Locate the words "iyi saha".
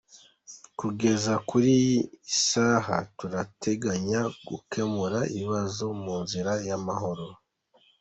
1.79-2.95